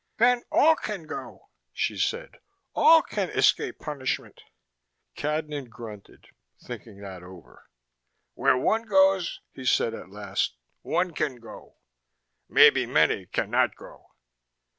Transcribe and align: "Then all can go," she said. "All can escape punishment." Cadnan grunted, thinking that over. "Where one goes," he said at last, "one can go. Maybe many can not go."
"Then 0.17 0.41
all 0.51 0.75
can 0.75 1.03
go," 1.05 1.49
she 1.71 1.95
said. 1.95 2.39
"All 2.73 3.03
can 3.03 3.29
escape 3.29 3.77
punishment." 3.77 4.41
Cadnan 5.15 5.69
grunted, 5.69 6.29
thinking 6.59 7.01
that 7.01 7.21
over. 7.21 7.69
"Where 8.33 8.57
one 8.57 8.87
goes," 8.87 9.41
he 9.51 9.63
said 9.63 9.93
at 9.93 10.09
last, 10.09 10.55
"one 10.81 11.11
can 11.13 11.35
go. 11.35 11.75
Maybe 12.49 12.87
many 12.87 13.27
can 13.27 13.51
not 13.51 13.75
go." 13.75 14.15